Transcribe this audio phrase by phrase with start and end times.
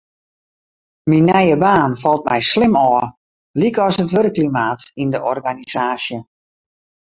[1.11, 3.05] Myn nije baan falt my slim ôf,
[3.59, 6.17] lykas it wurkklimaat yn de organisaasje.